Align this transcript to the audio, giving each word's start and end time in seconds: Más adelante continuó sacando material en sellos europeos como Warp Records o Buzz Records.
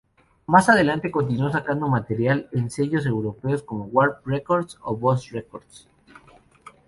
Más 0.47 0.67
adelante 0.67 1.11
continuó 1.11 1.51
sacando 1.51 1.87
material 1.87 2.49
en 2.53 2.71
sellos 2.71 3.05
europeos 3.05 3.61
como 3.61 3.83
Warp 3.83 4.25
Records 4.25 4.79
o 4.81 4.95
Buzz 4.97 5.29
Records. 5.29 5.87